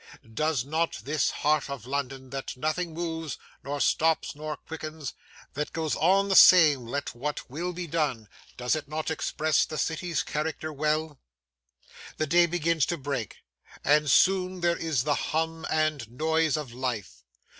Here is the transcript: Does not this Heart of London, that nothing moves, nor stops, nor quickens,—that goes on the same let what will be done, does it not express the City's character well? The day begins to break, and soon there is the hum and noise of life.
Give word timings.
Does 0.33 0.65
not 0.65 0.99
this 1.03 1.29
Heart 1.29 1.69
of 1.69 1.85
London, 1.85 2.31
that 2.31 2.57
nothing 2.57 2.91
moves, 2.95 3.37
nor 3.63 3.79
stops, 3.79 4.33
nor 4.33 4.57
quickens,—that 4.57 5.73
goes 5.73 5.95
on 5.95 6.27
the 6.27 6.35
same 6.35 6.87
let 6.87 7.13
what 7.13 7.47
will 7.51 7.71
be 7.71 7.85
done, 7.85 8.27
does 8.57 8.75
it 8.75 8.87
not 8.87 9.11
express 9.11 9.63
the 9.63 9.77
City's 9.77 10.23
character 10.23 10.73
well? 10.73 11.19
The 12.17 12.25
day 12.25 12.47
begins 12.47 12.87
to 12.87 12.97
break, 12.97 13.43
and 13.83 14.09
soon 14.09 14.61
there 14.61 14.75
is 14.75 15.03
the 15.03 15.13
hum 15.13 15.67
and 15.69 16.09
noise 16.09 16.57
of 16.57 16.73
life. 16.73 17.21